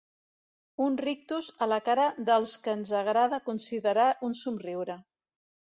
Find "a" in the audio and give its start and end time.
1.65-1.67